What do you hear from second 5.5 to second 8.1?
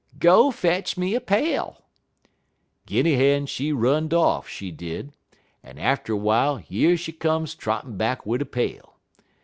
en atter w'ile yer she come trottin'